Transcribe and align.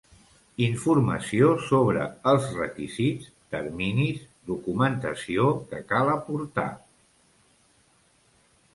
Informació 0.67 1.49
sobre 1.65 2.07
els 2.31 2.47
requisits, 2.61 3.29
terminis, 3.57 4.25
documentació 4.51 5.55
que 5.71 5.85
cal 5.95 6.13
aportar... 6.19 6.69